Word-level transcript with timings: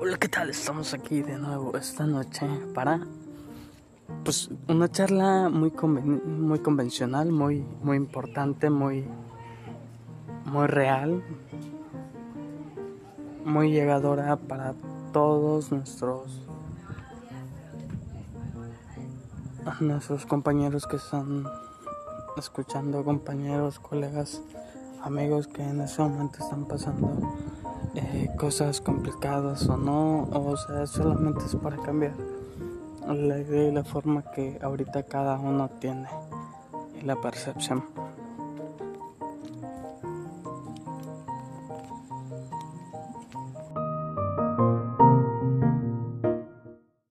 Hola, 0.00 0.16
¿qué 0.18 0.28
tal? 0.28 0.50
Estamos 0.50 0.92
aquí 0.92 1.22
de 1.22 1.38
nuevo 1.38 1.76
esta 1.76 2.04
noche 2.04 2.44
para 2.74 3.00
pues 4.24 4.50
una 4.66 4.90
charla 4.90 5.48
muy 5.48 5.70
muy 5.70 6.58
convencional, 6.58 7.30
muy 7.30 7.64
muy 7.80 7.96
importante, 7.96 8.70
muy 8.70 9.06
muy 10.46 10.66
real, 10.66 11.22
muy 13.44 13.70
llegadora 13.70 14.34
para 14.36 14.74
todos 15.12 15.70
nuestros 15.70 16.40
nuestros 19.78 20.26
compañeros 20.26 20.88
que 20.88 20.96
están 20.96 21.44
escuchando, 22.36 23.04
compañeros, 23.04 23.78
colegas, 23.78 24.42
amigos 25.04 25.46
que 25.46 25.62
en 25.62 25.80
ese 25.82 26.02
momento 26.02 26.42
están 26.42 26.64
pasando 26.64 27.16
eh, 27.94 28.30
cosas 28.36 28.80
complicadas 28.80 29.68
o 29.68 29.76
no, 29.76 30.28
o 30.32 30.56
sea, 30.56 30.86
solamente 30.86 31.44
es 31.44 31.54
para 31.56 31.76
cambiar 31.76 32.14
la 33.06 33.38
idea 33.38 33.68
y 33.68 33.72
la 33.72 33.84
forma 33.84 34.22
que 34.32 34.58
ahorita 34.62 35.04
cada 35.04 35.38
uno 35.38 35.68
tiene 35.80 36.08
y 37.00 37.04
la 37.04 37.16
percepción. 37.16 37.84